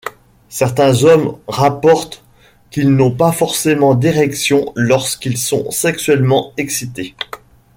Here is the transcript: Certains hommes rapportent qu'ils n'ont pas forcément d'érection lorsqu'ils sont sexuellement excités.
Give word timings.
Certains 0.49 1.03
hommes 1.03 1.37
rapportent 1.47 2.23
qu'ils 2.71 2.89
n'ont 2.89 3.11
pas 3.11 3.31
forcément 3.31 3.93
d'érection 3.93 4.73
lorsqu'ils 4.75 5.37
sont 5.37 5.69
sexuellement 5.69 6.53
excités. 6.57 7.13